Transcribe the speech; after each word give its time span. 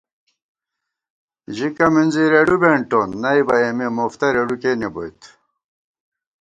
ژِکہ 1.55 1.87
مِنزی 1.93 2.25
رېڈُو 2.33 2.57
بېنٹون 2.61 3.09
نئیبہ 3.21 3.55
اېمے 3.63 3.87
مُفتہ 3.95 4.27
رېڈُو 4.35 4.55
کېنےبوت 4.61 5.19